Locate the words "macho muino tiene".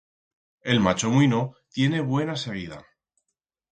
0.79-2.01